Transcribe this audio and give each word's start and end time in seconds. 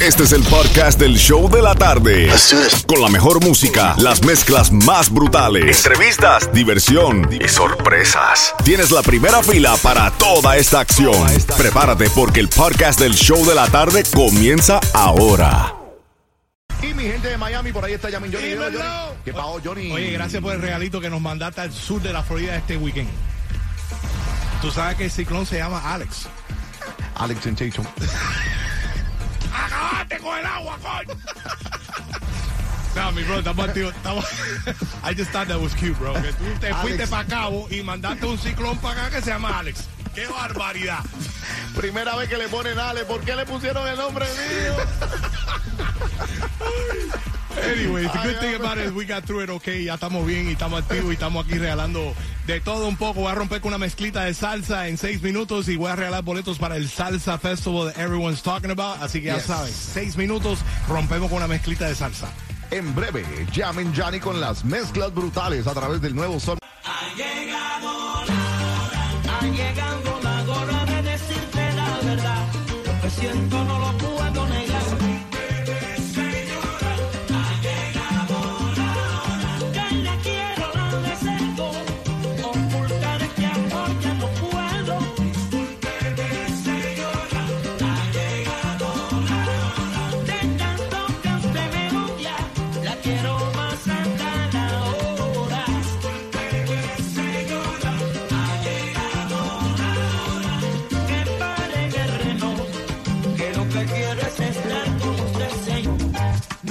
Este 0.00 0.22
es 0.22 0.32
el 0.32 0.44
podcast 0.44 1.00
del 1.00 1.16
show 1.16 1.50
de 1.50 1.60
la 1.60 1.74
tarde. 1.74 2.30
Con 2.86 3.02
la 3.02 3.08
mejor 3.08 3.44
música, 3.44 3.96
las 3.98 4.22
mezclas 4.24 4.70
más 4.70 5.12
brutales, 5.12 5.84
entrevistas, 5.84 6.52
diversión 6.52 7.28
y 7.32 7.48
sorpresas. 7.48 8.54
Tienes 8.64 8.92
la 8.92 9.02
primera 9.02 9.42
fila 9.42 9.76
para 9.82 10.12
toda 10.12 10.56
esta 10.56 10.78
acción. 10.78 11.26
Prepárate 11.56 12.08
porque 12.10 12.38
el 12.38 12.48
podcast 12.48 13.00
del 13.00 13.12
show 13.14 13.44
de 13.44 13.56
la 13.56 13.66
tarde 13.66 14.04
comienza 14.14 14.78
ahora. 14.94 15.74
Y 16.80 16.94
mi 16.94 17.02
gente 17.02 17.30
de 17.30 17.36
Miami, 17.36 17.72
por 17.72 17.84
ahí 17.84 17.94
está 17.94 18.08
Yamin 18.08 18.32
Johnny. 18.32 18.54
Johnny. 18.54 18.78
¿Qué 19.24 19.32
pasó, 19.32 19.60
Johnny? 19.64 19.90
Oye, 19.90 20.12
gracias 20.12 20.40
por 20.40 20.54
el 20.54 20.62
regalito 20.62 21.00
que 21.00 21.10
nos 21.10 21.20
mandaste 21.20 21.62
al 21.62 21.72
sur 21.72 22.00
de 22.00 22.12
la 22.12 22.22
Florida 22.22 22.54
este 22.54 22.76
weekend. 22.76 23.10
Tú 24.62 24.70
sabes 24.70 24.96
que 24.96 25.06
el 25.06 25.10
ciclón 25.10 25.44
se 25.44 25.58
llama 25.58 25.92
Alex. 25.92 26.28
Alex 27.16 27.42
Sensation. 27.42 27.84
¡Acabaste 29.66 30.18
con 30.18 30.38
el 30.38 30.46
agua, 30.46 30.78
coño! 30.82 31.18
No, 32.94 33.12
mi 33.12 33.22
bro, 33.22 33.38
estamos 33.38 33.68
activos. 33.68 33.94
Estamos... 33.94 34.24
I 35.04 35.14
just 35.14 35.30
thought 35.30 35.46
that 35.46 35.60
was 35.60 35.72
cute, 35.74 35.96
bro. 36.00 36.14
Que 36.14 36.32
tú 36.32 36.44
te 36.58 36.66
Alex. 36.66 36.80
fuiste 36.80 37.06
para 37.06 37.24
Cabo 37.28 37.68
y 37.70 37.80
mandaste 37.82 38.26
un 38.26 38.36
ciclón 38.38 38.76
para 38.78 39.02
acá 39.06 39.16
que 39.16 39.22
se 39.22 39.30
llama 39.30 39.56
Alex. 39.56 39.84
¡Qué 40.16 40.26
barbaridad! 40.26 41.04
Primera 41.76 42.16
vez 42.16 42.28
que 42.28 42.36
le 42.38 42.48
ponen 42.48 42.76
Ale. 42.76 43.04
¿Por 43.04 43.20
qué 43.20 43.36
le 43.36 43.46
pusieron 43.46 43.86
el 43.86 43.96
nombre 43.96 44.26
mío? 44.26 44.74
Anyways, 47.62 48.10
the 48.12 48.18
good 48.18 48.38
thing 48.40 48.54
about 48.56 48.78
it 48.78 48.86
is 48.86 48.92
we 48.92 49.04
got 49.04 49.24
through 49.24 49.42
it 49.44 49.50
okay. 49.50 49.84
Ya 49.84 49.94
estamos 49.94 50.26
bien 50.26 50.48
y 50.48 50.52
estamos 50.52 50.82
activos 50.82 51.10
y 51.10 51.14
estamos 51.14 51.44
aquí 51.46 51.58
regalando 51.58 52.14
de 52.48 52.60
todo 52.60 52.88
un 52.88 52.96
poco. 52.96 53.20
Voy 53.20 53.30
a 53.30 53.34
romper 53.34 53.60
con 53.60 53.68
una 53.68 53.78
mezclita 53.78 54.24
de 54.24 54.32
salsa 54.32 54.88
en 54.88 54.96
seis 54.96 55.22
minutos 55.22 55.68
y 55.68 55.76
voy 55.76 55.90
a 55.90 55.96
regalar 55.96 56.24
boletos 56.24 56.58
para 56.58 56.76
el 56.76 56.88
Salsa 56.88 57.38
Festival 57.38 57.92
that 57.92 58.00
everyone's 58.02 58.42
talking 58.42 58.70
about. 58.70 59.00
Así 59.02 59.20
que 59.20 59.26
ya 59.26 59.34
Yes. 59.36 59.44
saben, 59.44 59.72
seis 59.72 60.16
minutos 60.16 60.60
rompemos 60.88 61.28
con 61.28 61.36
una 61.38 61.46
mezclita 61.46 61.86
de 61.86 61.94
salsa. 61.94 62.28
En 62.70 62.94
breve, 62.94 63.24
Yamin 63.52 63.92
Johnny 63.94 64.18
con 64.18 64.40
las 64.40 64.64
mezclas 64.64 65.12
brutales 65.14 65.66
a 65.66 65.74
través 65.74 66.00
del 66.00 66.14
nuevo 66.14 66.40
sol. 66.40 66.58
Ha 66.84 67.14
llegado 67.16 68.24
la 70.22 70.42
hora 70.42 70.84
de 70.86 71.02
decirte 71.02 71.72
la 71.74 71.98
verdad. 72.02 72.46
Lo 72.86 73.00
que 73.02 73.10
siento 73.10 73.64
no 73.64 73.78
lo 73.78 73.87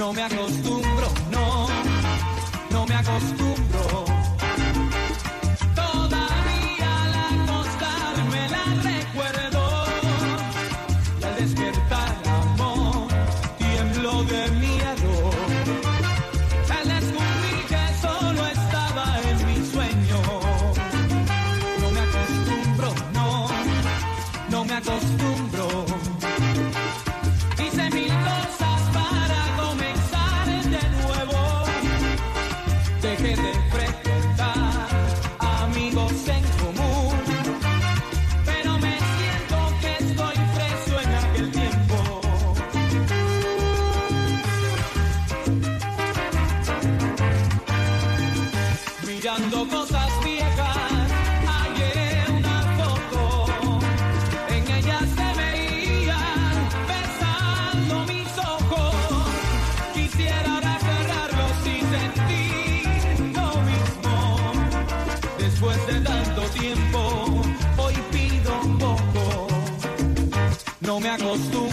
No 0.08 0.14
me 0.14 0.22
acostumbro, 0.22 0.77
me 71.08 71.14
acostumbro, 71.14 71.67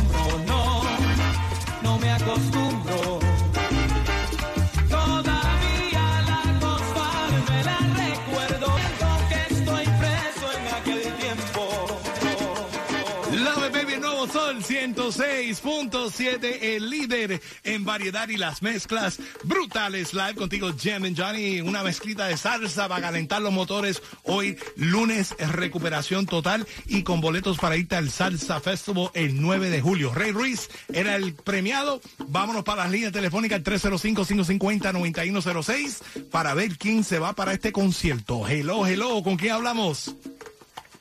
106.7, 15.05 16.57
el 16.61 16.89
líder 16.89 17.39
en 17.63 17.85
variedad 17.85 18.27
y 18.27 18.37
las 18.37 18.63
mezclas 18.63 19.19
brutales. 19.43 20.15
Live 20.15 20.33
contigo, 20.33 20.71
Jam 20.81 21.03
and 21.03 21.15
Johnny, 21.15 21.61
una 21.61 21.83
mezclita 21.83 22.25
de 22.25 22.37
salsa 22.37 22.87
para 22.87 23.01
calentar 23.01 23.43
los 23.43 23.53
motores. 23.53 24.01
Hoy, 24.23 24.57
lunes, 24.77 25.35
recuperación 25.37 26.25
total 26.25 26.65
y 26.87 27.03
con 27.03 27.21
boletos 27.21 27.59
para 27.59 27.77
irte 27.77 27.95
al 27.95 28.09
Salsa 28.09 28.59
Festival 28.59 29.11
el 29.13 29.39
9 29.39 29.69
de 29.69 29.79
julio. 29.79 30.11
Rey 30.11 30.31
Ruiz 30.31 30.71
era 30.91 31.15
el 31.15 31.35
premiado. 31.35 32.01
Vámonos 32.27 32.63
para 32.63 32.85
las 32.85 32.91
líneas 32.91 33.13
telefónicas 33.13 33.61
305-550-9106 33.61 36.01
para 36.31 36.55
ver 36.55 36.79
quién 36.79 37.03
se 37.03 37.19
va 37.19 37.33
para 37.33 37.53
este 37.53 37.71
concierto. 37.71 38.47
Hello, 38.47 38.87
hello, 38.87 39.21
¿con 39.21 39.37
quién 39.37 39.51
hablamos? 39.51 40.15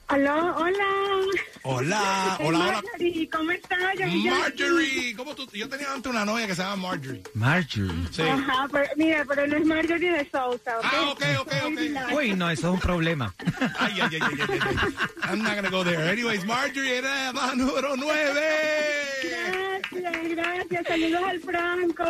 Aló, 0.09 0.55
hola. 0.57 0.85
Hola, 1.63 2.35
Soy 2.37 2.47
hola, 2.47 2.59
hola. 2.59 2.83
Marjorie, 2.83 3.29
¿cómo 3.31 3.51
estás? 3.53 3.79
Marjorie, 3.81 5.17
¿cómo 5.17 5.35
tú? 5.35 5.49
Yo 5.53 5.69
tenía 5.69 5.93
antes 5.93 6.11
una 6.13 6.25
novia 6.25 6.47
que 6.47 6.55
se 6.55 6.63
llama 6.63 6.89
Marjorie. 6.89 7.23
Marjorie. 7.33 8.09
Sí. 8.11 8.23
Ajá, 8.23 8.69
pero, 8.71 8.87
mira, 8.97 9.25
pero 9.27 9.47
no 9.47 9.57
es 9.57 9.65
Marjorie 9.67 10.13
de 10.13 10.31
Sousa, 10.31 10.79
¿ok? 10.79 10.85
Ah, 10.85 11.11
ok, 11.11 11.23
ok, 11.41 11.53
ok. 11.65 12.13
Uy, 12.17 12.35
no, 12.35 12.51
eso 12.51 12.69
es 12.69 12.75
un 12.75 12.81
problema. 12.81 13.35
Ay, 13.79 13.95
ay, 14.01 14.09
ay, 14.13 14.21
ay, 14.21 14.39
ay, 14.51 14.59
ay. 14.61 14.95
I'm 15.31 15.43
not 15.43 15.55
gonna 15.55 15.71
go 15.71 15.83
there. 15.85 16.11
Anyways, 16.11 16.45
Marjorie 16.45 16.99
era 16.99 17.33
la 17.33 17.55
número 17.55 17.97
9. 17.97 18.41
Gracias, 19.23 20.29
gracias. 20.37 20.87
Saludos 20.87 21.23
al 21.25 21.41
Franco. 21.41 22.05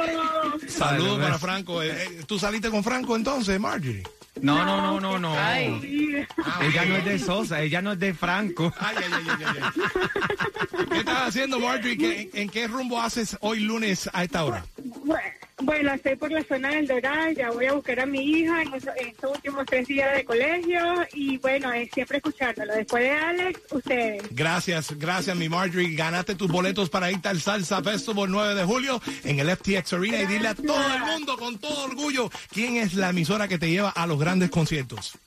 Saludos 0.68 1.20
para 1.20 1.38
Franco. 1.38 1.82
Eh, 1.82 1.90
eh, 1.92 2.24
¿Tú 2.26 2.38
saliste 2.40 2.70
con 2.70 2.82
Franco 2.82 3.14
entonces, 3.14 3.58
Marjorie? 3.60 4.02
No, 4.40 4.64
no, 4.64 4.80
no, 4.82 5.00
no, 5.00 5.18
no. 5.18 5.34
Ah, 5.36 5.58
Ella 5.60 6.84
no 6.86 6.96
es 6.96 7.04
de 7.04 7.18
Sosa, 7.18 7.62
ella 7.62 7.80
no 7.80 7.92
es 7.92 7.98
de 8.00 8.12
Franco. 8.14 8.72
Ay, 8.78 8.96
ay, 8.98 9.12
ay, 9.28 9.44
ay. 9.46 10.86
¿Qué 10.90 10.98
estás 10.98 11.28
haciendo, 11.28 11.60
Marjorie? 11.60 11.96
¿Qué- 11.96 12.20
en, 12.22 12.30
en 12.42 12.48
qué 12.50 12.66
rumbo 12.66 13.00
haces 13.00 13.36
hoy 13.40 13.60
lunes 13.60 14.10
a 14.12 14.24
esta 14.24 14.44
hora? 14.44 14.64
Bueno, 15.62 15.92
estoy 15.92 16.16
por 16.16 16.32
la 16.32 16.42
zona 16.42 16.70
del 16.70 16.86
Doral, 16.86 17.34
ya 17.34 17.50
voy 17.50 17.66
a 17.66 17.74
buscar 17.74 18.00
a 18.00 18.06
mi 18.06 18.18
hija 18.18 18.62
en 18.62 18.74
estos 18.74 19.30
últimos 19.30 19.64
tres 19.66 19.86
días 19.86 20.14
de 20.16 20.24
colegio 20.24 21.06
y 21.12 21.38
bueno, 21.38 21.72
es 21.72 21.90
siempre 21.92 22.16
escuchándolo. 22.16 22.74
Después 22.74 23.04
de 23.04 23.10
Alex, 23.10 23.60
ustedes. 23.70 24.22
Gracias, 24.30 24.98
gracias, 24.98 25.36
mi 25.36 25.48
Marjorie. 25.48 25.94
Ganaste 25.94 26.34
tus 26.34 26.50
boletos 26.50 26.90
para 26.90 27.10
irte 27.10 27.28
al 27.28 27.40
Salsa 27.40 27.82
Festival 27.82 28.30
9 28.30 28.54
de 28.54 28.64
julio 28.64 29.00
en 29.22 29.38
el 29.38 29.56
FTX 29.56 29.92
Arena 29.92 30.22
y 30.22 30.26
dile 30.26 30.48
a 30.48 30.54
todo 30.54 30.94
el 30.94 31.02
mundo 31.02 31.36
con 31.36 31.58
todo 31.58 31.84
orgullo 31.84 32.30
quién 32.52 32.76
es 32.76 32.94
la 32.94 33.10
emisora 33.10 33.46
que 33.46 33.58
te 33.58 33.70
lleva 33.70 33.90
a 33.90 34.06
los 34.06 34.18
grandes 34.18 34.50
conciertos. 34.50 35.18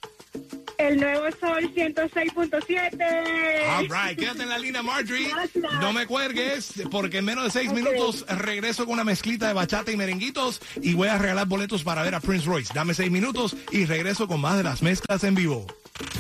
El 0.78 1.00
nuevo 1.00 1.26
Sol 1.40 1.74
106.7. 1.74 3.78
All 3.78 3.90
right, 3.90 4.18
quédate 4.18 4.44
en 4.44 4.50
la 4.50 4.60
línea, 4.60 4.84
Marjorie. 4.84 5.30
Gracias. 5.30 5.74
No 5.82 5.92
me 5.92 6.06
cuelgues, 6.06 6.74
porque 6.92 7.18
en 7.18 7.26
menos 7.26 7.46
de 7.46 7.52
seis 7.52 7.74
minutos 7.74 8.26
regreso 8.28 8.86
con 8.86 8.94
una 8.94 9.04
mezclita 9.04 9.48
de 9.48 9.54
bachata 9.54 9.92
y 9.92 9.98
merenguitos 9.98 10.62
y 10.82 10.94
voy 10.94 11.08
a 11.08 11.18
regalar 11.18 11.48
boletos 11.48 11.84
para 11.84 12.04
ver 12.04 12.16
a 12.16 12.20
Prince 12.20 12.46
Royce. 12.46 12.74
Dame 12.74 12.94
seis 12.94 13.10
minutos 13.10 13.56
y 13.72 13.86
regreso 13.86 14.28
con 14.28 14.40
más 14.40 14.58
de 14.58 14.64
las 14.64 14.84
mezclas 14.84 15.24
en 15.24 15.36
vivo. 15.36 15.66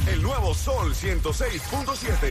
El 0.07 0.24
nuevo 0.24 0.56
Sol 0.56 0.94
106.7. 0.94 2.30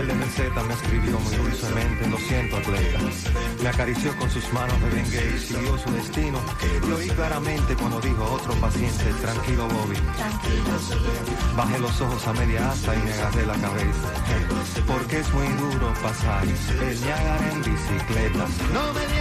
papel 0.00 0.06
de 0.06 0.14
meseta 0.14 0.62
me 0.62 0.74
escribió 0.74 1.20
muy 1.20 1.36
dulcemente, 1.36 2.08
lo 2.08 2.18
siento 2.18 2.56
atleta. 2.56 2.98
Me 3.62 3.68
acarició 3.68 4.16
con 4.16 4.30
sus 4.30 4.52
manos 4.52 4.80
de 4.82 4.90
bengue 4.90 5.32
y 5.36 5.38
siguió 5.38 5.78
su 5.78 5.90
destino. 5.92 6.40
Lo 6.88 6.96
oí 6.96 7.08
claramente 7.08 7.74
cuando 7.74 8.00
dijo 8.00 8.22
a 8.24 8.32
otro 8.32 8.54
paciente, 8.54 9.04
tranquilo 9.20 9.68
Bobby. 9.68 9.96
Bajé 11.56 11.78
los 11.78 12.00
ojos 12.00 12.26
a 12.26 12.32
media 12.32 12.70
asta 12.70 12.94
y 12.94 12.98
me 12.98 13.12
agarré 13.12 13.46
la 13.46 13.54
cabeza. 13.54 14.08
Porque 14.86 15.18
es 15.18 15.32
muy 15.32 15.48
duro 15.48 15.92
pasar 16.02 16.44
el 16.44 17.00
Niágara 17.00 17.52
en 17.52 17.62
bicicleta. 17.62 18.46
No 18.72 18.92
me 18.94 19.19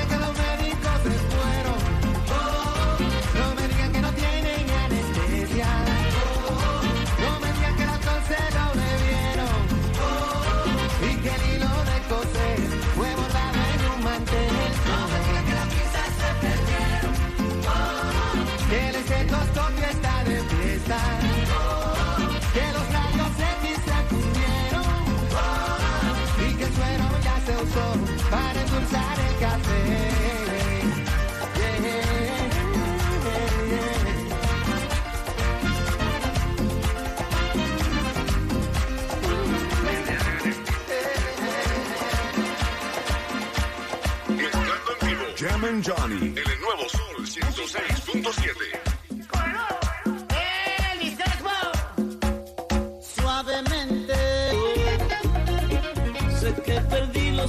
Johnny. 45.83 46.15
En 46.15 46.38
el 46.38 46.59
nuevo 46.61 46.89
Sol 46.89 47.25
106.7. 47.25 48.79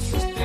love. 0.01 0.40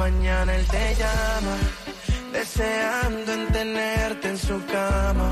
Mañana 0.00 0.56
él 0.56 0.66
te 0.66 0.94
llama, 1.00 1.54
deseando 2.32 3.34
en 3.34 3.46
tenerte 3.52 4.28
en 4.28 4.38
su 4.38 4.56
cama, 4.76 5.28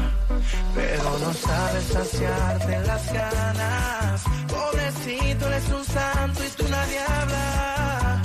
pero 0.75 1.09
no 1.25 1.33
sabes 1.33 1.85
saciarte 1.97 2.73
las 2.91 3.05
ganas. 3.21 4.25
Pobrecito, 4.55 5.47
él 5.49 5.55
es 5.55 5.69
un 5.79 5.85
santo 5.97 6.39
y 6.45 6.51
tú 6.59 6.65
nadie 6.69 7.01
habla. 7.17 8.23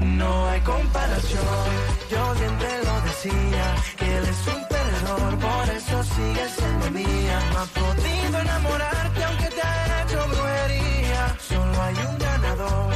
No 0.00 0.30
hay 0.48 0.60
comparación, 0.62 1.66
yo 2.12 2.22
bien 2.40 2.54
te 2.64 2.74
lo 2.86 2.94
decía, 3.08 3.66
que 3.98 4.08
él 4.18 4.24
es 4.34 4.42
un 4.54 4.62
perdedor, 4.74 5.30
por 5.48 5.64
eso 5.78 5.96
sigue 6.14 6.44
siendo 6.56 6.86
mía. 7.00 7.38
No 7.52 7.58
ha 7.64 7.66
podido 7.82 8.34
enamorarte 8.46 9.24
aunque 9.24 9.48
te 9.56 9.62
ha 9.62 10.02
hecho 10.02 10.20
brujería, 10.32 11.22
solo 11.50 11.82
hay 11.86 11.96
un 12.10 12.18
ganador 12.18 12.94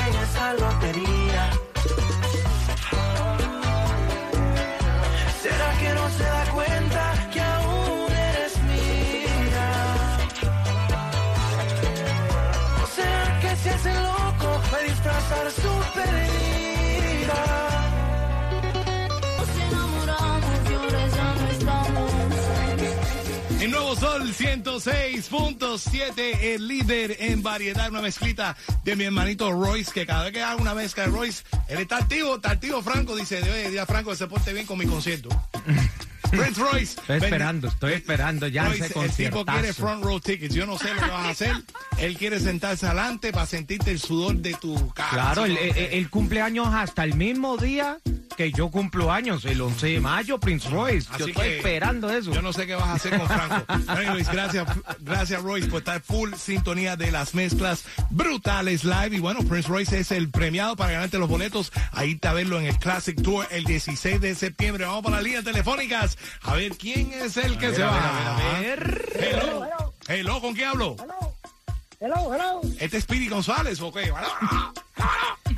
en 0.00 0.12
esa 0.24 0.44
lotería. 0.54 1.17
Para 15.28 15.44
disfrazar 15.44 15.52
su 15.52 15.68
pérdida? 15.94 17.38
Nos 19.38 19.48
enamoramos 19.68 20.70
y 20.70 20.74
ahora 20.74 21.08
ya 21.08 21.34
no 21.34 21.48
estamos. 21.48 22.12
El 23.60 23.70
nuevo 23.72 23.96
Sol 23.96 24.32
106.7, 24.32 26.38
el 26.42 26.68
líder 26.68 27.16
en 27.20 27.42
variedad, 27.42 27.90
una 27.90 28.00
mezclita 28.00 28.56
de 28.84 28.96
mi 28.96 29.04
hermanito 29.04 29.50
Royce, 29.50 29.92
que 29.92 30.06
cada 30.06 30.24
vez 30.24 30.32
que 30.32 30.42
haga 30.42 30.56
una 30.56 30.74
mezcla 30.74 31.04
de 31.04 31.10
Royce, 31.10 31.42
él 31.68 31.78
está 31.78 31.98
activo, 31.98 32.36
está 32.36 32.52
activo 32.52 32.80
Franco, 32.82 33.16
dice, 33.16 33.42
oye, 33.42 33.68
dile 33.68 33.80
a 33.80 33.86
Franco 33.86 34.10
que 34.10 34.16
se 34.16 34.26
porte 34.28 34.52
bien 34.52 34.66
con 34.66 34.78
mi 34.78 34.86
concierto. 34.86 35.28
Prince 36.30 36.60
Royce. 36.60 37.00
Estoy 37.00 37.16
esperando, 37.16 37.68
estoy 37.68 37.92
esperando 37.94 38.46
ya 38.48 38.64
Royce, 38.68 38.86
ese 38.86 39.00
el 39.04 39.10
tipo 39.12 39.44
quiere 39.44 39.72
front 39.72 40.04
row 40.04 40.20
tickets. 40.20 40.54
Yo 40.54 40.66
no 40.66 40.78
sé 40.78 40.92
lo 40.94 41.00
que 41.00 41.10
vas 41.10 41.26
a 41.26 41.28
hacer. 41.30 41.52
Él 41.98 42.16
quiere 42.16 42.38
sentarse 42.40 42.86
adelante 42.86 43.32
para 43.32 43.46
sentirte 43.46 43.90
el 43.90 43.98
sudor 44.00 44.36
de 44.36 44.54
tu 44.54 44.90
cara. 44.92 45.10
Claro, 45.10 45.44
el, 45.44 45.56
el- 45.56 45.76
el 45.76 46.10
cumpleaños 46.10 46.68
hasta 46.72 47.04
el 47.04 47.14
mismo 47.14 47.56
día 47.56 47.98
que 48.38 48.52
yo 48.52 48.70
cumplo 48.70 49.10
años, 49.10 49.44
el 49.46 49.60
11 49.60 49.94
de 49.94 50.00
mayo, 50.00 50.38
Prince 50.38 50.70
Royce. 50.70 51.08
Yo 51.18 51.26
estoy 51.26 51.44
que 51.44 51.56
esperando 51.56 52.08
eso. 52.08 52.32
Yo 52.32 52.40
no 52.40 52.52
sé 52.52 52.68
qué 52.68 52.76
vas 52.76 52.86
a 52.86 52.92
hacer 52.92 53.18
con 53.18 53.26
Franco. 53.26 53.64
Anyways, 53.88 54.30
gracias, 54.30 54.64
gracias 55.00 55.42
Royce 55.42 55.66
por 55.66 55.78
estar 55.80 56.00
full 56.00 56.32
sintonía 56.34 56.94
de 56.94 57.10
las 57.10 57.34
mezclas 57.34 57.84
brutales 58.10 58.84
live. 58.84 59.16
Y 59.16 59.18
bueno, 59.18 59.40
Prince 59.42 59.68
Royce 59.68 59.98
es 59.98 60.12
el 60.12 60.30
premiado 60.30 60.76
para 60.76 60.92
ganarte 60.92 61.18
los 61.18 61.28
boletos. 61.28 61.72
Ahí 61.90 62.12
está 62.12 62.30
a 62.30 62.34
verlo 62.34 62.60
en 62.60 62.66
el 62.66 62.78
Classic 62.78 63.20
Tour 63.20 63.44
el 63.50 63.64
16 63.64 64.20
de 64.20 64.36
septiembre. 64.36 64.84
Vamos 64.84 65.02
para 65.02 65.16
las 65.16 65.24
líneas 65.24 65.42
telefónicas. 65.42 66.16
A 66.42 66.54
ver 66.54 66.76
quién 66.76 67.12
es 67.12 67.36
el 67.38 67.58
que 67.58 67.66
ver, 67.66 67.76
se 67.76 67.82
a 67.82 67.86
va. 67.86 68.46
a 68.46 68.60
ver, 68.60 68.60
a 68.60 68.60
ver. 68.60 69.18
Hello. 69.18 69.94
Hello, 70.06 70.40
¿con 70.40 70.54
quién 70.54 70.68
hablo? 70.68 70.94
Hello, 71.98 72.32
hello. 72.32 72.60
¿Este 72.78 72.98
es 72.98 73.02
Speedy 73.02 73.26
González 73.26 73.80
o 73.80 73.92
qué? 73.92 74.12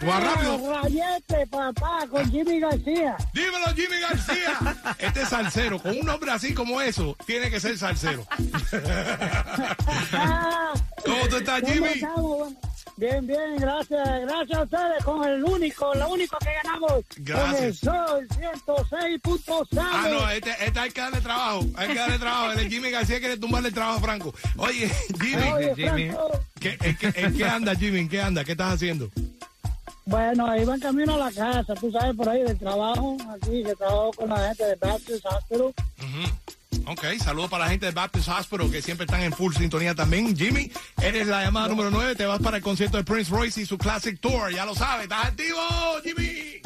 Va 0.09 0.21
rápido. 0.21 0.59
Rayete, 0.83 1.47
papá, 1.49 2.07
con 2.11 2.30
Jimmy 2.30 2.61
García. 2.61 3.16
Dímelo, 3.35 3.66
Jimmy 3.75 4.00
García. 4.00 4.59
Este 4.99 5.23
es 5.23 5.28
salsero. 5.28 5.78
Con 5.78 5.99
un 5.99 6.07
nombre 6.07 6.30
así 6.30 6.54
como 6.54 6.80
eso, 6.80 7.16
tiene 7.26 7.50
que 7.50 7.61
ser 7.61 7.76
salsero. 7.78 8.25
¿Cómo 11.04 11.28
tú 11.28 11.37
estás, 11.37 11.61
¿cómo 11.61 11.73
Jimmy? 11.73 12.02
Bien, 12.97 13.26
bien, 13.26 13.57
gracias. 13.57 14.07
Gracias 14.23 14.59
a 14.59 14.62
ustedes 14.62 15.04
con 15.04 15.25
el 15.26 15.42
único, 15.42 15.95
lo 15.95 16.11
único 16.11 16.37
que 16.38 16.50
ganamos. 16.62 17.04
Gracias. 17.16 17.54
Con 17.54 17.64
el 17.64 17.75
Sol 17.75 18.28
106.7. 18.66 19.80
Ah, 19.80 20.09
no, 20.11 20.30
este, 20.30 20.50
este 20.61 20.80
hay 20.80 20.90
que 20.90 21.00
darle 21.00 21.21
trabajo. 21.21 21.64
Hay 21.76 21.88
que 21.88 21.95
darle 21.95 22.19
trabajo. 22.19 22.52
El 22.52 22.69
Jimmy 22.69 22.90
García 22.90 23.19
quiere 23.19 23.38
tumbarle 23.38 23.69
el 23.69 23.75
trabajo 23.75 23.99
a 23.99 24.02
Franco. 24.02 24.35
Oye, 24.57 24.90
Jimmy, 25.19 25.50
Oye. 25.50 25.75
Franco, 25.75 26.30
¿qué, 26.61 26.76
en, 26.83 26.97
qué, 26.97 27.12
en 27.14 27.37
qué 27.37 27.45
anda, 27.47 27.75
Jimmy? 27.75 28.00
¿En 28.00 28.09
qué 28.09 28.21
anda? 28.21 28.45
¿Qué 28.45 28.52
estás 28.52 28.75
haciendo? 28.75 29.11
Bueno, 30.11 30.45
ahí 30.50 30.64
van 30.64 30.81
camino 30.81 31.14
a 31.14 31.19
la 31.19 31.31
casa, 31.31 31.73
tú 31.76 31.93
sabes, 31.93 32.17
por 32.17 32.29
ahí 32.29 32.43
del 32.43 32.59
trabajo, 32.59 33.17
aquí, 33.33 33.62
que 33.62 33.76
trabajo 33.76 34.11
con 34.17 34.29
la 34.29 34.49
gente 34.49 34.64
de 34.64 34.75
Baptist 34.75 35.25
Hospital. 35.25 35.73
Ok, 36.87 37.05
saludos 37.23 37.49
para 37.49 37.67
la 37.67 37.71
gente 37.71 37.87
del 37.87 37.95
Baptist 37.95 38.26
Hospital 38.26 38.73
que 38.73 38.83
siempre 38.83 39.05
están 39.05 39.23
en 39.23 39.33
full 39.33 39.55
sintonía 39.55 39.95
también. 39.95 40.37
Jimmy, 40.37 40.73
eres 41.00 41.29
la 41.29 41.45
llamada 41.45 41.69
número 41.69 41.93
9, 41.93 42.17
te 42.17 42.26
vas 42.26 42.40
para 42.40 42.57
el 42.57 42.62
concierto 42.62 42.97
de 42.97 43.05
Prince 43.05 43.31
Royce 43.31 43.61
y 43.61 43.67
su 43.67 43.79
Classic 43.79 44.19
Tour, 44.19 44.52
ya 44.52 44.67
lo 44.67 44.75
sabes, 44.75 45.05
¿estás 45.05 45.26
activo, 45.26 45.61
Jimmy? 46.02 46.61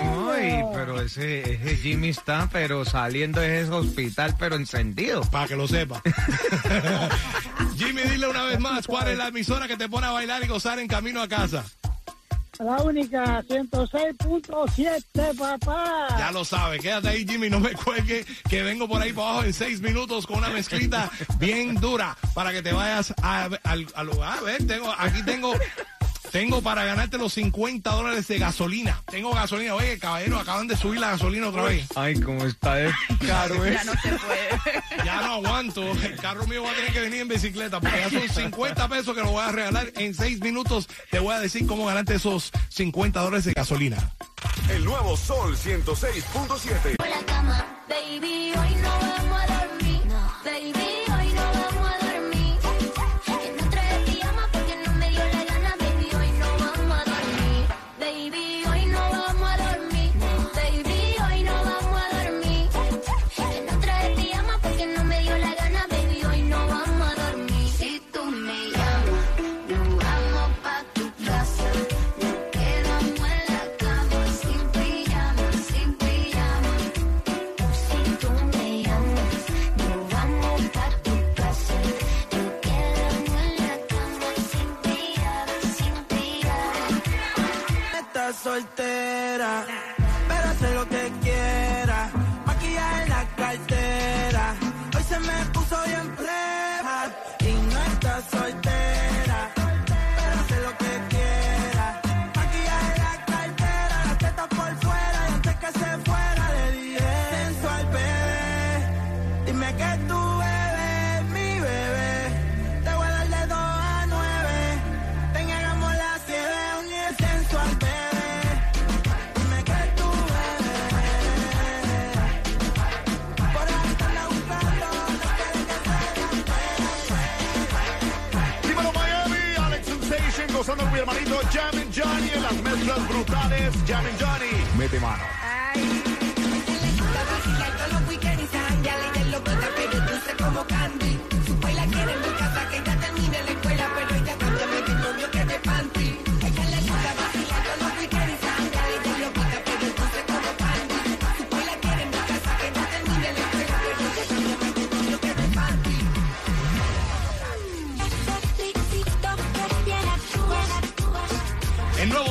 Ay, 0.00 0.62
pero 0.74 1.00
ese, 1.00 1.52
ese 1.52 1.76
Jimmy 1.76 2.08
está, 2.08 2.48
pero 2.52 2.84
saliendo 2.84 3.40
de 3.40 3.60
ese 3.62 3.70
hospital, 3.70 4.34
pero 4.38 4.56
encendido. 4.56 5.22
Para 5.22 5.46
que 5.48 5.56
lo 5.56 5.66
sepa. 5.66 6.02
Jimmy, 7.98 8.10
dile 8.10 8.28
una 8.28 8.44
vez 8.44 8.60
más, 8.60 8.86
¿cuál 8.86 9.08
es 9.08 9.18
la 9.18 9.28
emisora 9.28 9.66
que 9.66 9.76
te 9.76 9.88
pone 9.88 10.06
a 10.06 10.12
bailar 10.12 10.44
y 10.44 10.46
gozar 10.46 10.78
en 10.78 10.86
camino 10.86 11.20
a 11.20 11.26
casa? 11.28 11.64
La 12.60 12.82
única, 12.82 13.42
106.7, 13.44 15.36
papá. 15.36 16.06
Ya 16.18 16.30
lo 16.32 16.44
sabes, 16.44 16.80
quédate 16.80 17.08
ahí, 17.08 17.26
Jimmy, 17.26 17.48
no 17.48 17.60
me 17.60 17.72
cuelgue, 17.72 18.24
que 18.48 18.62
vengo 18.62 18.88
por 18.88 19.02
ahí 19.02 19.12
para 19.12 19.28
abajo 19.28 19.44
en 19.44 19.52
seis 19.52 19.80
minutos 19.80 20.26
con 20.26 20.38
una 20.38 20.48
mezclita 20.48 21.10
bien 21.38 21.74
dura 21.76 22.16
para 22.34 22.52
que 22.52 22.62
te 22.62 22.72
vayas 22.72 23.14
a, 23.22 23.48
al 23.64 23.86
al 23.94 24.06
lugar. 24.06 24.38
A 24.38 24.42
ver, 24.42 24.66
tengo, 24.66 24.92
aquí 24.96 25.22
tengo, 25.24 25.52
tengo 26.30 26.62
para 26.62 26.84
ganarte 26.84 27.18
los 27.18 27.32
50 27.34 27.90
dólares 27.90 28.28
de 28.28 28.38
gasolina. 28.38 29.02
Tengo 29.10 29.32
gasolina. 29.32 29.74
Oye, 29.74 29.98
caballero, 29.98 30.38
acaban 30.38 30.66
de 30.68 30.76
subir 30.76 31.00
la 31.00 31.10
gasolina 31.10 31.48
otra 31.48 31.62
vez. 31.62 31.86
Ay, 31.94 32.20
cómo 32.20 32.44
está 32.44 32.74
de 32.74 32.92
caro 33.26 33.64
¿eh? 33.64 33.72
Ya 33.74 33.84
no 33.84 33.92
se 33.92 34.08
puede. 34.08 35.04
Ya 35.04 35.20
no 35.22 35.34
aguanto. 35.34 35.82
El 35.82 36.16
carro 36.16 36.46
mío 36.46 36.62
va 36.62 36.70
a 36.70 36.74
tener 36.74 36.92
que 36.92 37.00
venir 37.00 37.20
en 37.22 37.28
bicicleta 37.28 37.80
porque 37.80 37.98
ya 37.98 38.10
son 38.10 38.28
50 38.28 38.88
pesos 38.88 39.14
que 39.14 39.22
lo 39.22 39.30
voy 39.30 39.42
a 39.42 39.52
regalar. 39.52 39.92
En 39.96 40.14
seis 40.14 40.40
minutos 40.40 40.88
te 41.10 41.18
voy 41.18 41.34
a 41.34 41.40
decir 41.40 41.66
cómo 41.66 41.86
ganarte 41.86 42.14
esos 42.14 42.50
50 42.68 43.20
dólares 43.20 43.44
de 43.44 43.52
gasolina. 43.52 44.12
El 44.70 44.84
nuevo 44.84 45.16
Sol 45.16 45.56
106.7. 45.56 46.96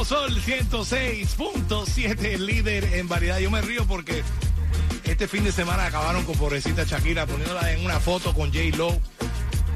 Sol 0.07 0.33
106.7, 0.41 2.25
el 2.33 2.45
líder 2.45 2.85
en 2.93 3.07
variedad. 3.09 3.39
Yo 3.39 3.51
me 3.51 3.61
río 3.61 3.85
porque 3.85 4.23
este 5.03 5.27
fin 5.27 5.43
de 5.43 5.51
semana 5.51 5.85
acabaron 5.87 6.23
con 6.23 6.35
pobrecita 6.37 6.83
Shakira 6.85 7.25
poniéndola 7.25 7.73
en 7.73 7.83
una 7.83 7.99
foto 7.99 8.33
con 8.33 8.53
J. 8.53 8.77
Lo. 8.77 8.97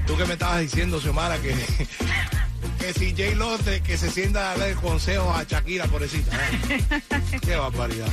Tú 0.07 0.15
que 0.17 0.25
me 0.25 0.33
estabas 0.33 0.61
diciendo, 0.61 1.01
Xiomara, 1.01 1.37
que, 1.39 1.53
que 2.79 2.93
si 2.93 3.11
J. 3.11 3.35
Lo 3.35 3.57
te- 3.57 3.81
que 3.81 3.97
se 3.97 4.09
sienta 4.09 4.51
a 4.53 4.57
darle 4.57 4.75
consejos 4.75 5.35
a 5.35 5.43
Shakira, 5.43 5.85
pobrecita. 5.87 6.31
¿eh? 6.69 7.01
Qué 7.41 7.55
barbaridad. 7.57 8.07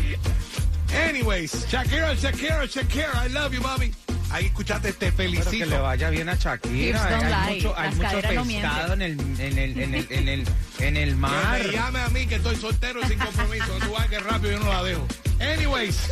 Anyways, 1.08 1.68
Shakira, 1.70 2.14
Shakira, 2.14 2.64
Shakira, 2.66 3.26
I 3.26 3.28
love 3.28 3.52
you, 3.54 3.60
mami. 3.60 3.92
Ahí 4.30 4.46
escuchaste, 4.46 4.92
te 4.92 5.10
Pero 5.12 5.30
que 5.32 5.42
felicito. 5.42 5.66
le 5.70 5.78
vaya 5.78 6.10
bien 6.10 6.28
a 6.28 6.34
Shakira. 6.34 7.04
Hay 7.46 7.54
lie. 7.54 7.56
mucho, 7.56 7.78
hay 7.78 7.94
mucho 7.94 8.20
pescado 8.20 8.92
en 8.94 9.02
el, 9.02 9.20
en 9.40 9.58
el, 9.58 9.78
en 9.80 9.94
el, 9.94 10.06
en 10.10 10.28
el, 10.28 10.44
en 10.80 10.96
el 10.96 11.08
Que 11.10 11.16
mar. 11.16 11.58
me 11.62 11.72
llame 11.72 12.00
a 12.00 12.08
mí 12.10 12.26
que 12.26 12.34
estoy 12.36 12.56
soltero 12.56 13.00
y 13.02 13.06
sin 13.06 13.18
compromiso. 13.18 13.66
Tú 13.80 13.92
vas 13.92 14.06
que 14.08 14.18
rápido 14.20 14.52
yo 14.52 14.58
no 14.60 14.72
la 14.72 14.82
dejo. 14.82 15.06
Anyways, 15.40 16.10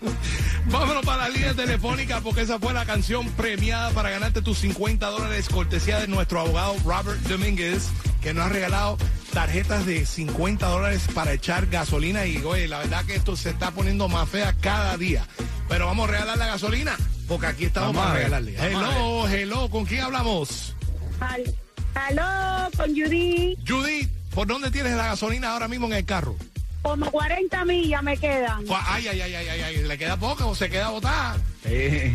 vámonos 0.66 1.04
para 1.04 1.24
la 1.24 1.28
línea 1.30 1.54
telefónica 1.54 2.20
porque 2.20 2.42
esa 2.42 2.58
fue 2.58 2.72
la 2.72 2.84
canción 2.84 3.26
premiada 3.30 3.90
para 3.90 4.10
ganarte 4.10 4.42
tus 4.42 4.58
50 4.58 5.06
dólares 5.08 5.48
cortesía 5.48 5.98
de 5.98 6.06
nuestro 6.08 6.40
abogado 6.40 6.76
Robert 6.84 7.20
Domínguez 7.22 7.88
que 8.20 8.34
nos 8.34 8.46
ha 8.46 8.48
regalado 8.50 8.98
tarjetas 9.32 9.86
de 9.86 10.04
50 10.04 10.66
dólares 10.66 11.02
para 11.14 11.32
echar 11.32 11.66
gasolina 11.68 12.26
y 12.26 12.36
oye, 12.44 12.68
la 12.68 12.78
verdad 12.78 13.04
que 13.06 13.14
esto 13.16 13.34
se 13.34 13.50
está 13.50 13.70
poniendo 13.70 14.08
más 14.08 14.28
fea 14.28 14.54
cada 14.60 14.96
día. 14.98 15.26
Pero 15.68 15.86
vamos 15.86 16.08
a 16.08 16.12
regalar 16.12 16.36
la 16.36 16.46
gasolina 16.48 16.96
porque 17.30 17.46
aquí 17.46 17.64
estamos 17.66 17.94
Vamos 17.94 18.02
a 18.02 18.06
para 18.08 18.18
ver, 18.18 18.24
regalarle. 18.24 18.56
Hello, 18.60 19.28
hello, 19.28 19.70
¿con 19.70 19.84
quién 19.86 20.00
hablamos? 20.00 20.74
Al- 21.20 21.54
Aló, 21.94 22.70
con 22.76 22.88
Judy. 22.90 23.56
Judith, 23.66 24.10
¿por 24.34 24.48
dónde 24.48 24.70
tienes 24.72 24.94
la 24.96 25.06
gasolina 25.06 25.52
ahora 25.52 25.68
mismo 25.68 25.86
en 25.86 25.92
el 25.92 26.04
carro? 26.04 26.34
Como 26.82 27.08
40 27.10 27.64
millas 27.66 28.02
me 28.02 28.16
quedan. 28.16 28.64
Cu- 28.66 28.74
Ay, 28.86 29.06
ay, 29.06 29.20
ay, 29.20 29.34
ay, 29.34 29.48
ay, 29.48 29.60
ay, 29.60 29.76
¿le 29.84 29.96
queda 29.98 30.16
poco 30.16 30.48
o 30.48 30.54
se 30.56 30.68
queda 30.70 30.88
botada? 30.88 31.36
Eh, 31.66 32.12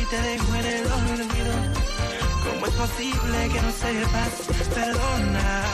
Te 0.09 0.21
dejo 0.21 0.55
en 0.55 0.65
el 0.65 0.85
olvido. 0.87 1.53
¿Cómo 2.43 2.65
es 2.65 2.73
posible 2.73 3.49
que 3.53 3.61
no 3.61 3.71
sepas 3.71 4.33
perdonar? 4.73 5.65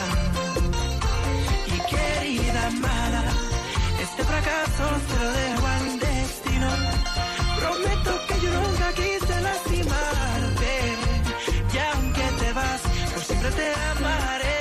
Y 1.68 1.78
querida 1.94 2.68
amada, 2.68 3.24
este 4.02 4.24
fracaso 4.24 4.84
se 5.08 5.24
lo 5.24 5.32
dejo 5.32 5.68
al 5.68 6.00
destino. 6.00 6.68
Prometo 7.60 8.12
que 8.28 8.46
yo 8.46 8.62
nunca 8.62 8.94
quise 8.94 9.42
lastimarte. 9.42 10.74
Y 11.74 11.78
aunque 11.94 12.24
te 12.40 12.54
vas, 12.54 12.82
por 13.14 13.24
siempre 13.24 13.52
te 13.52 13.74
amaré. 13.92 14.55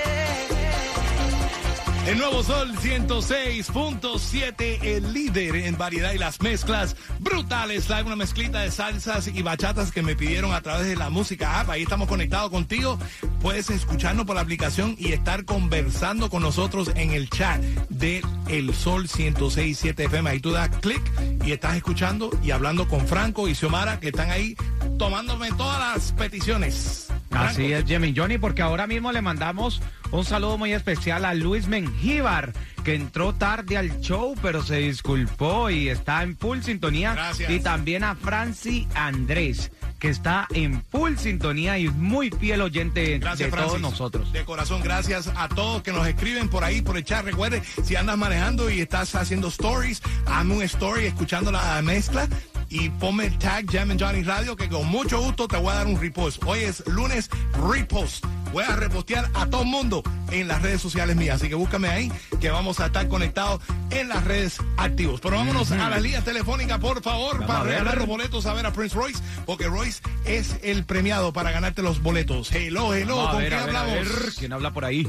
El 2.06 2.18
nuevo 2.18 2.42
Sol 2.42 2.76
106.7, 2.76 4.78
el 4.82 5.14
líder 5.14 5.56
en 5.56 5.78
variedad 5.78 6.12
y 6.12 6.18
las 6.18 6.38
mezclas 6.42 6.96
brutales. 7.18 7.88
Live 7.88 8.02
una 8.02 8.16
mezclita 8.16 8.60
de 8.60 8.70
salsas 8.70 9.28
y 9.28 9.40
bachatas 9.40 9.90
que 9.90 10.02
me 10.02 10.14
pidieron 10.14 10.52
a 10.52 10.60
través 10.60 10.86
de 10.86 10.96
la 10.96 11.08
música 11.08 11.60
app. 11.60 11.70
Ahí 11.70 11.84
estamos 11.84 12.06
conectados 12.06 12.50
contigo. 12.50 12.98
Puedes 13.40 13.70
escucharnos 13.70 14.26
por 14.26 14.36
la 14.36 14.42
aplicación 14.42 14.96
y 14.98 15.12
estar 15.12 15.46
conversando 15.46 16.28
con 16.28 16.42
nosotros 16.42 16.90
en 16.94 17.12
el 17.12 17.30
chat 17.30 17.62
de 17.88 18.20
El 18.48 18.74
Sol 18.74 19.08
106.7 19.08 20.04
FM. 20.04 20.28
Ahí 20.28 20.40
tú 20.40 20.50
das 20.50 20.68
clic 20.82 21.00
y 21.42 21.52
estás 21.52 21.74
escuchando 21.74 22.28
y 22.42 22.50
hablando 22.50 22.86
con 22.86 23.08
Franco 23.08 23.48
y 23.48 23.54
Xiomara 23.54 23.98
que 23.98 24.08
están 24.08 24.30
ahí 24.30 24.54
tomándome 24.98 25.52
todas 25.52 25.80
las 25.80 26.12
peticiones. 26.12 27.08
Así 27.34 27.72
es, 27.72 27.84
Jimmy 27.84 28.14
Johnny, 28.16 28.38
porque 28.38 28.62
ahora 28.62 28.86
mismo 28.86 29.12
le 29.12 29.22
mandamos 29.22 29.80
un 30.10 30.24
saludo 30.24 30.58
muy 30.58 30.72
especial 30.72 31.24
a 31.24 31.34
Luis 31.34 31.66
Mengíbar, 31.66 32.52
que 32.84 32.94
entró 32.94 33.34
tarde 33.34 33.76
al 33.76 34.00
show, 34.00 34.36
pero 34.40 34.62
se 34.62 34.76
disculpó 34.76 35.70
y 35.70 35.88
está 35.88 36.22
en 36.22 36.36
full 36.36 36.60
sintonía. 36.60 37.14
Gracias. 37.14 37.50
Y 37.50 37.60
también 37.60 38.04
a 38.04 38.14
Franci 38.14 38.86
Andrés, 38.94 39.72
que 39.98 40.10
está 40.10 40.46
en 40.52 40.84
full 40.84 41.16
sintonía 41.16 41.78
y 41.78 41.88
muy 41.88 42.30
fiel 42.30 42.60
oyente 42.60 43.18
Gracias, 43.18 43.50
de 43.50 43.56
todos 43.56 43.80
nosotros. 43.80 44.32
De 44.32 44.44
corazón, 44.44 44.82
gracias 44.82 45.30
a 45.34 45.48
todos 45.48 45.82
que 45.82 45.92
nos 45.92 46.06
escriben 46.06 46.48
por 46.48 46.62
ahí, 46.62 46.82
por 46.82 46.96
el 46.96 47.04
chat. 47.04 47.24
Recuerde, 47.24 47.62
si 47.82 47.96
andas 47.96 48.16
manejando 48.16 48.70
y 48.70 48.80
estás 48.80 49.14
haciendo 49.14 49.48
stories, 49.48 50.02
hazme 50.26 50.56
un 50.56 50.62
story 50.62 51.06
escuchando 51.06 51.50
la 51.50 51.80
mezcla 51.82 52.28
y 52.74 52.88
ponme 52.90 53.26
el 53.26 53.38
tag 53.38 53.70
Jam 53.70 53.92
and 53.92 54.02
Johnny 54.02 54.24
Radio, 54.24 54.56
que 54.56 54.68
con 54.68 54.84
mucho 54.88 55.20
gusto 55.20 55.46
te 55.46 55.56
voy 55.56 55.70
a 55.70 55.76
dar 55.76 55.86
un 55.86 56.00
repost. 56.00 56.42
Hoy 56.44 56.58
es 56.58 56.84
lunes 56.88 57.30
repost. 57.70 58.24
Voy 58.52 58.64
a 58.64 58.74
repostear 58.74 59.30
a 59.34 59.46
todo 59.46 59.62
el 59.62 59.68
mundo 59.68 60.02
en 60.32 60.48
las 60.48 60.60
redes 60.60 60.80
sociales 60.82 61.14
mías. 61.14 61.36
Así 61.36 61.48
que 61.48 61.54
búscame 61.54 61.86
ahí, 61.88 62.10
que 62.40 62.50
vamos 62.50 62.80
a 62.80 62.86
estar 62.86 63.06
conectados 63.06 63.60
en 63.90 64.08
las 64.08 64.24
redes 64.24 64.58
activos. 64.76 65.20
Pero 65.20 65.36
vámonos 65.36 65.70
a 65.70 65.88
la 65.88 66.00
línea 66.00 66.22
telefónica, 66.22 66.80
por 66.80 67.00
favor, 67.00 67.34
Vamos 67.34 67.46
para 67.46 67.62
regalar 67.62 67.96
los 67.98 68.08
boletos 68.08 68.44
a 68.46 68.54
ver 68.54 68.66
a 68.66 68.72
Prince 68.72 68.96
Royce, 68.96 69.22
porque 69.46 69.68
Royce 69.68 70.02
es 70.24 70.56
el 70.64 70.84
premiado 70.84 71.32
para 71.32 71.52
ganarte 71.52 71.80
los 71.80 72.02
boletos. 72.02 72.50
Hello, 72.52 72.92
hello, 72.92 73.16
Vamos 73.18 73.30
¿con 73.34 73.40
ver, 73.42 73.48
quién 73.50 73.60
a 73.62 73.66
ver, 73.66 73.76
a 73.76 73.80
hablamos? 73.82 74.08
ver, 74.08 74.32
¿Quién 74.36 74.52
habla 74.52 74.72
por 74.72 74.84
ahí? 74.84 75.08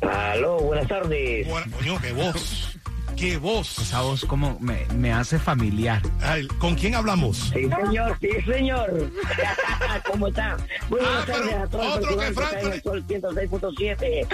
Aló, 0.00 0.58
buenas 0.60 0.86
tardes. 0.86 1.48
Bueno, 1.48 1.66
coño, 1.76 2.00
qué 2.00 2.12
voz. 2.12 2.76
Qué 3.16 3.38
voz. 3.38 3.78
Esa 3.78 4.02
voz 4.02 4.26
como 4.26 4.58
me, 4.60 4.84
me 4.94 5.10
hace 5.12 5.38
familiar. 5.38 6.02
Ay, 6.20 6.46
¿Con 6.58 6.74
quién 6.74 6.94
hablamos? 6.94 7.50
Sí, 7.54 7.66
señor, 7.84 8.18
sí, 8.20 8.28
señor. 8.46 9.10
¿Cómo 10.10 10.28
está? 10.28 10.56
Muy 10.90 11.00
Ah, 11.00 11.04
buenas 11.04 11.24
pero 11.24 11.38
tardes 11.38 11.54
a 11.54 11.66
todos 11.68 11.96
otro 11.96 12.18
que 12.18 12.32
Franco 12.32 12.66
en 12.66 12.72
el 12.74 12.82
Sol 12.82 13.06
106.7. 13.06 14.26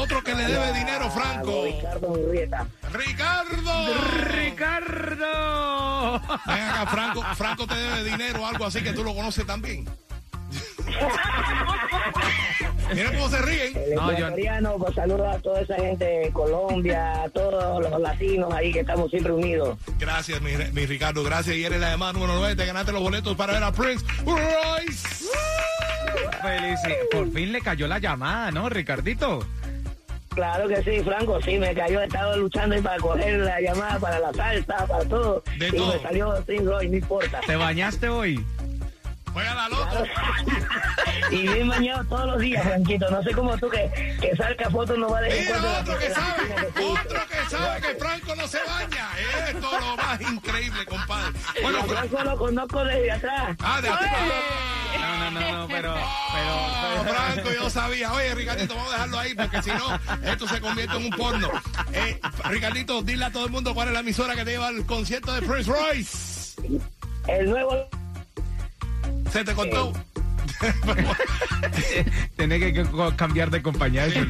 Otro 0.00 0.22
que 0.22 0.34
le 0.36 0.44
debe 0.44 0.72
dinero, 0.72 1.10
Franco. 1.14 1.64
Ricardo 1.64 2.08
Murrieta. 2.08 2.66
¡Ricardo! 2.92 3.94
¡Ricardo! 4.34 6.20
Ven 6.46 6.62
acá, 6.62 6.86
Franco. 6.86 7.22
Franco 7.34 7.66
te 7.66 7.74
debe 7.74 8.04
dinero, 8.04 8.46
algo 8.46 8.66
así 8.66 8.82
que 8.82 8.92
tú 8.92 9.02
lo 9.02 9.14
conoces 9.16 9.44
también. 9.46 9.88
Miren 12.94 13.12
cómo 13.14 13.28
se 13.28 13.42
ríen. 13.42 13.76
El 13.76 13.94
No, 13.94 14.10
yo- 14.12 14.16
ecuatoriano, 14.18 14.76
pues 14.78 14.94
saludos 14.94 15.34
a 15.34 15.38
toda 15.40 15.60
esa 15.60 15.74
gente 15.76 16.04
de 16.04 16.30
Colombia, 16.32 17.22
a 17.22 17.28
todos 17.30 17.82
los 17.90 18.00
latinos 18.00 18.52
ahí 18.52 18.72
que 18.72 18.80
estamos 18.80 19.10
siempre 19.10 19.32
unidos. 19.32 19.78
Gracias, 19.98 20.40
mi, 20.40 20.52
mi 20.72 20.86
Ricardo. 20.86 21.22
Gracias. 21.24 21.56
Y 21.56 21.64
eres 21.64 21.80
la 21.80 21.90
llamada 21.90 22.12
número 22.12 22.34
9. 22.36 22.56
Te 22.56 22.66
ganaste 22.66 22.92
los 22.92 23.02
boletos 23.02 23.36
para 23.36 23.52
ver 23.54 23.62
a 23.64 23.72
Prince 23.72 24.04
Royce. 24.24 25.26
Felici- 26.42 26.96
Por 27.10 27.30
fin 27.32 27.52
le 27.52 27.60
cayó 27.60 27.86
la 27.86 27.98
llamada, 27.98 28.50
¿no, 28.50 28.68
Ricardito? 28.68 29.44
Claro 30.30 30.68
que 30.68 30.76
sí, 30.82 31.02
Franco, 31.02 31.40
sí, 31.42 31.58
me 31.58 31.74
cayó, 31.74 32.00
he 32.00 32.04
estado 32.04 32.36
luchando 32.36 32.76
ahí 32.76 32.80
para 32.80 32.96
coger 32.98 33.40
la 33.40 33.60
llamada 33.60 33.98
para 33.98 34.20
la 34.20 34.32
salsa, 34.32 34.86
para 34.86 35.04
todo. 35.04 35.42
De 35.58 35.68
y 35.68 35.72
todo. 35.72 35.92
me 35.94 36.02
salió 36.02 36.44
sin 36.46 36.66
Roy, 36.66 36.88
no 36.88 36.96
importa. 36.96 37.40
¿Te 37.46 37.56
bañaste 37.56 38.08
hoy? 38.08 38.44
Juega 39.32 39.54
la 39.54 39.68
loto. 39.68 40.04
y 41.30 41.48
bien 41.48 41.66
mañado 41.66 42.04
todos 42.04 42.26
los 42.26 42.38
días, 42.40 42.62
Franquito. 42.64 43.10
No 43.10 43.22
sé 43.22 43.32
cómo 43.32 43.56
tú 43.58 43.68
que, 43.68 44.16
que 44.20 44.36
salga 44.36 44.70
fotos 44.70 44.98
no 44.98 45.10
va 45.10 45.18
a 45.18 45.22
decir. 45.22 45.54
Mira, 45.54 45.80
otro 45.80 45.98
que 45.98 46.10
sabe, 46.10 46.68
otro 46.82 47.20
que 47.28 47.50
sabe 47.50 47.80
que 47.80 47.94
Franco 47.94 48.36
no 48.36 48.48
se 48.48 48.58
baña. 48.64 49.08
Esto 49.48 49.80
lo 49.80 49.96
más 49.96 50.20
increíble, 50.20 50.86
compadre. 50.86 51.38
Bueno, 51.62 51.84
Franco 51.84 52.24
lo 52.24 52.36
conozco 52.36 52.84
desde 52.84 53.12
atrás. 53.12 53.56
Ah, 53.62 53.80
de 53.80 53.88
atrás. 53.88 54.12
No, 54.98 55.16
no, 55.18 55.30
no, 55.30 55.58
no, 55.58 55.68
pero, 55.68 55.94
pero. 56.32 57.14
Franco, 57.14 57.50
yo 57.52 57.70
sabía. 57.70 58.12
Oye, 58.12 58.34
Ricardito, 58.34 58.74
vamos 58.74 58.90
a 58.90 58.94
dejarlo 58.94 59.18
ahí 59.18 59.34
porque 59.34 59.62
si 59.62 59.70
no, 59.70 59.98
esto 60.24 60.48
se 60.48 60.60
convierte 60.60 60.96
en 60.96 61.04
un 61.04 61.10
porno. 61.10 61.50
Eh, 61.92 62.20
Ricardito, 62.44 63.02
dile 63.02 63.26
a 63.26 63.30
todo 63.30 63.46
el 63.46 63.52
mundo 63.52 63.74
cuál 63.74 63.88
es 63.88 63.94
la 63.94 64.00
emisora 64.00 64.34
que 64.34 64.44
te 64.44 64.52
lleva 64.52 64.68
al 64.68 64.84
concierto 64.86 65.32
de 65.32 65.42
Prince 65.42 65.70
Royce. 65.70 66.80
El 67.26 67.50
nuevo 67.50 67.88
¿Se 69.32 69.44
te 69.44 69.54
contó? 69.54 69.92
Tenés 72.36 72.60
que 72.60 72.86
cambiar 73.16 73.50
de 73.50 73.62
compañía 73.62 74.06
de 74.06 74.22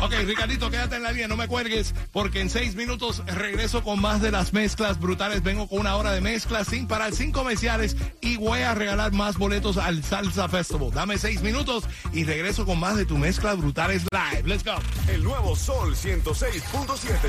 ok, 0.00 0.12
Ricardito, 0.26 0.70
quédate 0.70 0.96
en 0.96 1.02
la 1.02 1.12
línea, 1.12 1.28
no 1.28 1.36
me 1.36 1.48
cuelgues, 1.48 1.94
porque 2.12 2.40
en 2.40 2.50
seis 2.50 2.74
minutos 2.76 3.22
regreso 3.26 3.82
con 3.82 4.00
más 4.00 4.20
de 4.20 4.30
las 4.30 4.52
mezclas 4.52 5.00
brutales. 5.00 5.42
Vengo 5.42 5.68
con 5.68 5.80
una 5.80 5.96
hora 5.96 6.12
de 6.12 6.20
mezclas 6.20 6.68
sin 6.68 6.86
parar, 6.86 7.14
sin 7.14 7.32
comerciales, 7.32 7.96
y 8.20 8.36
voy 8.36 8.60
a 8.60 8.74
regalar 8.74 9.12
más 9.12 9.38
boletos 9.38 9.76
al 9.76 10.04
Salsa 10.04 10.48
Festival. 10.48 10.90
Dame 10.92 11.18
seis 11.18 11.42
minutos 11.42 11.84
y 12.12 12.24
regreso 12.24 12.66
con 12.66 12.78
más 12.78 12.96
de 12.96 13.06
tu 13.06 13.18
mezcla 13.18 13.54
brutales 13.54 14.04
live. 14.12 14.48
Let's 14.48 14.64
go. 14.64 14.74
El 15.08 15.24
nuevo 15.24 15.56
Sol 15.56 15.94
106.7. 15.94 17.28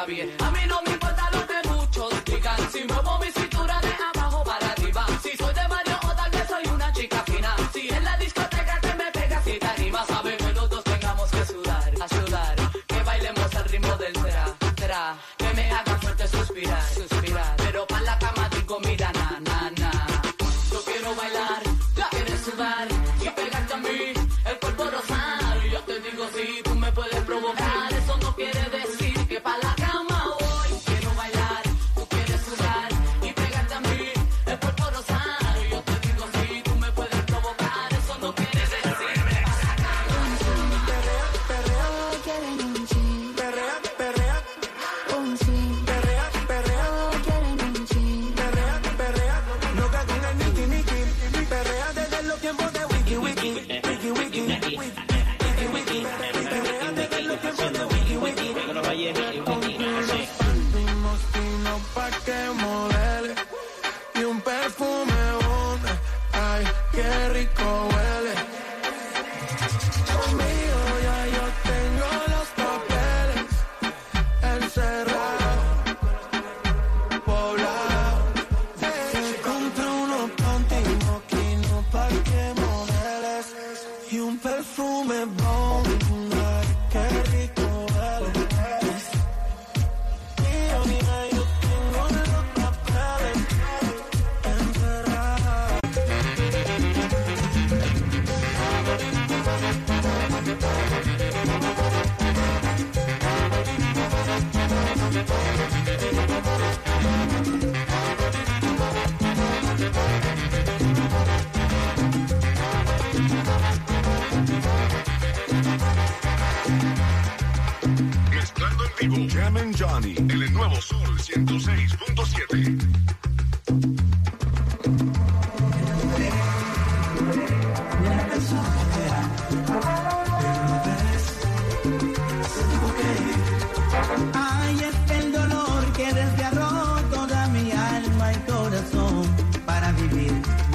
A 0.00 0.06
mí 0.06 0.60
no 0.68 0.80
me 0.82 0.97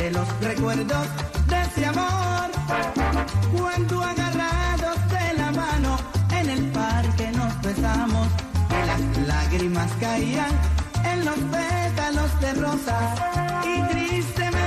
de 0.03 0.11
los 0.11 0.27
recuerdos 0.41 1.07
de 1.47 1.61
ese 1.61 1.85
amor. 1.85 2.49
Cuando 3.57 4.03
agarrados 4.03 4.97
de 5.15 5.33
la 5.37 5.51
mano 5.51 5.97
en 6.39 6.49
el 6.49 6.63
parque 6.71 7.31
nos 7.31 7.61
besamos 7.61 8.27
y 8.69 8.87
las 8.89 9.27
lágrimas 9.27 9.89
caían 10.01 10.51
en 11.05 11.23
los 11.23 11.37
pétalos 11.55 12.41
de 12.41 12.53
rosas 12.53 13.19
y 13.63 13.93
tristemente. 13.93 14.62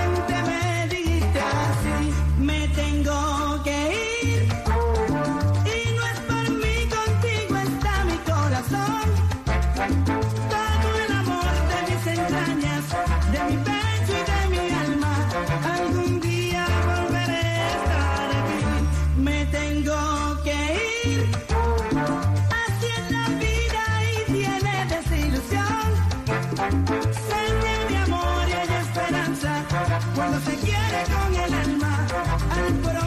Con 31.09 31.35
el 31.35 31.55
alma 31.55 32.07
al 32.51 33.06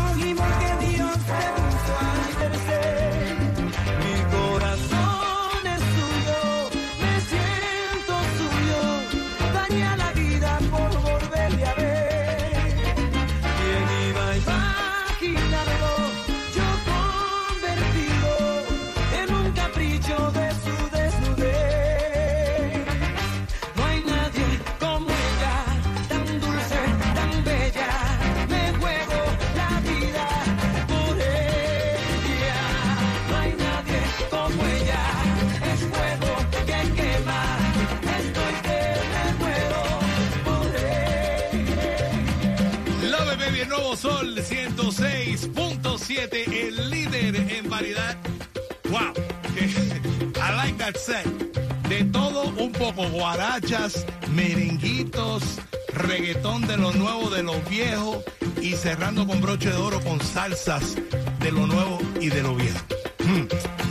merenguitos, 54.32 55.44
reggaetón 55.94 56.66
de 56.66 56.76
lo 56.78 56.92
nuevo, 56.92 57.30
de 57.30 57.44
lo 57.44 57.54
viejo 57.70 58.24
y 58.60 58.72
cerrando 58.74 59.28
con 59.28 59.42
broche 59.42 59.70
de 59.70 59.76
oro 59.76 60.02
con 60.02 60.20
salsas 60.22 60.96
de 61.40 61.52
lo 61.52 61.68
nuevo 61.68 62.00
y 62.20 62.30
de 62.30 62.42
lo 62.42 62.56
viejo. 62.56 62.99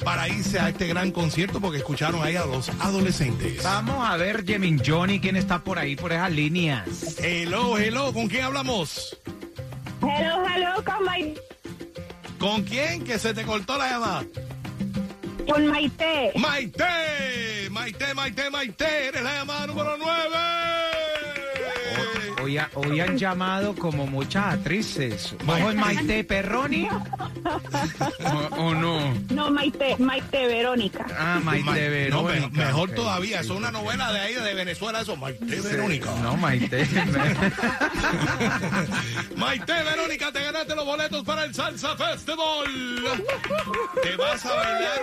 para 0.07 0.29
irse 0.29 0.61
a 0.61 0.69
este 0.69 0.87
gran 0.87 1.11
concierto 1.11 1.61
porque 1.61 1.79
escucharon 1.79 2.23
ahí 2.23 2.37
a 2.37 2.45
los 2.47 2.69
adolescentes. 2.79 3.61
Vamos 3.65 4.09
a 4.09 4.17
ver, 4.17 4.45
Jemin 4.47 4.81
Johnny, 4.87 5.19
quién 5.19 5.35
está 5.35 5.59
por 5.65 5.81
ahí, 5.81 5.97
por 5.97 6.13
esas 6.13 6.31
líneas. 6.31 6.87
Hello, 7.19 7.77
hello, 7.77 8.13
¿con 8.13 8.29
quién 8.29 8.45
hablamos? 8.45 9.19
Hello, 10.01 10.45
hello, 10.49 10.85
con, 10.85 11.05
Mai- 11.05 11.37
¿Con 12.39 12.63
quién? 12.63 13.03
Que 13.03 13.19
se 13.19 13.35
te 13.35 13.43
cortó 13.43 13.77
la 13.77 13.91
llamada. 13.91 14.25
con 15.51 15.67
Maite. 15.67 16.31
Maite, 16.37 17.69
Maite, 17.73 18.15
Maite, 18.15 18.49
Maite, 18.51 19.09
eres 19.09 19.23
la 19.25 19.35
llamada 19.39 19.67
número 19.67 19.97
9. 19.99 20.96
Hoy, 22.47 22.59
ha- 22.59 22.71
hoy 22.75 23.01
han 23.01 23.19
llamado 23.19 23.75
como 23.75 24.07
muchas 24.07 24.55
actrices. 24.55 25.35
¿Vos 25.45 25.59
es 25.59 25.75
Maite 25.75 26.23
Perroni? 26.23 26.87
¿O, 26.89 28.55
o 28.57 28.73
no? 28.73 29.13
No, 29.31 29.51
Maite, 29.51 29.97
Maite 29.99 30.47
Verónica. 30.47 31.05
Ah, 31.19 31.41
Maite 31.43 31.65
Ma- 31.65 31.73
no, 31.75 32.23
me- 32.23 32.31
Verónica. 32.35 32.49
mejor 32.67 32.91
todavía, 32.93 33.41
eso 33.41 33.55
es 33.55 33.59
una 33.59 33.73
novela 33.73 34.13
de 34.13 34.21
ahí 34.21 34.35
de 34.35 34.55
Venezuela, 34.55 35.01
eso, 35.01 35.17
Maite 35.17 35.61
Verónica. 35.61 36.13
No, 36.23 36.37
Maite. 36.37 36.87
Maite 39.37 39.73
Verónica, 39.83 40.31
te 40.31 40.43
ganaste 40.45 40.77
los 40.77 40.85
boletos 40.85 41.25
para 41.25 41.45
el 41.45 41.53
Salsa 41.53 41.97
Festival. 41.97 42.65
Te 44.05 44.15
vas 44.17 44.47
a 44.47 44.55
bailar 44.55 45.01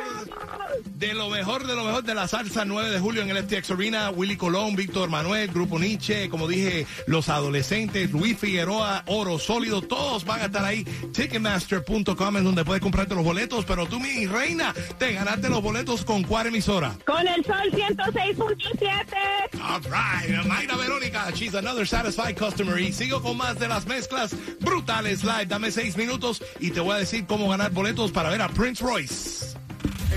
de 0.95 1.13
lo 1.13 1.29
mejor, 1.29 1.65
de 1.67 1.75
lo 1.75 1.83
mejor 1.83 2.03
de 2.03 2.15
la 2.15 2.27
salsa 2.27 2.65
9 2.65 2.89
de 2.91 2.99
julio 2.99 3.21
en 3.21 3.29
el 3.29 3.43
FTX 3.43 3.71
Arena. 3.71 4.09
Willy 4.11 4.37
Colón, 4.37 4.75
Víctor 4.75 5.09
Manuel, 5.09 5.49
Grupo 5.49 5.79
Nietzsche, 5.79 6.29
como 6.29 6.47
dije, 6.47 6.85
los 7.07 7.29
adolescentes, 7.29 8.11
Luis 8.11 8.37
Figueroa, 8.37 9.03
Oro 9.07 9.39
Sólido, 9.39 9.81
todos 9.81 10.25
van 10.25 10.41
a 10.41 10.45
estar 10.45 10.63
ahí. 10.63 10.83
Ticketmaster.com 10.83 12.37
es 12.37 12.43
donde 12.43 12.65
puedes 12.65 12.81
comprarte 12.81 13.15
los 13.15 13.23
boletos, 13.23 13.65
pero 13.65 13.85
tú, 13.85 13.99
mi 13.99 14.25
reina, 14.27 14.73
te 14.97 15.13
ganaste 15.13 15.49
los 15.49 15.61
boletos 15.61 16.05
con 16.05 16.23
cuál 16.23 16.47
emisora. 16.47 16.95
Con 17.05 17.27
el 17.27 17.43
sol 17.45 17.71
106.7. 17.71 19.61
All 19.61 19.81
right, 19.83 20.45
Mayra 20.45 20.77
Verónica, 20.77 21.31
she's 21.33 21.55
another 21.55 21.85
satisfied 21.85 22.37
customer. 22.37 22.79
Y 22.79 22.91
sigo 22.91 23.21
con 23.21 23.37
más 23.37 23.59
de 23.59 23.67
las 23.67 23.85
mezclas 23.85 24.35
brutales 24.59 25.23
live. 25.23 25.45
Dame 25.47 25.71
seis 25.71 25.97
minutos 25.97 26.41
y 26.59 26.71
te 26.71 26.79
voy 26.79 26.95
a 26.95 26.99
decir 26.99 27.25
cómo 27.25 27.49
ganar 27.49 27.71
boletos 27.71 28.11
para 28.11 28.29
ver 28.29 28.41
a 28.41 28.49
Prince 28.49 28.83
Royce. 28.83 29.62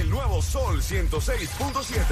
El 0.00 0.11
nuevo 0.11 0.42
Sol 0.42 0.82
106.7. 0.82 2.02